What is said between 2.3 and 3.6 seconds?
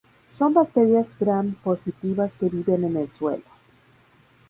que viven en el suelo.